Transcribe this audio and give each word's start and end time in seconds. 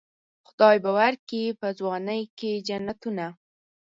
خدای 0.47 0.77
به 0.83 0.91
ورکي 0.99 1.43
په 1.59 1.67
ځوانۍ 1.79 2.21
کې 2.37 2.51
جنتونه. 2.67 3.27